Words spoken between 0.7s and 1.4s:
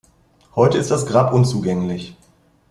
ist das Grab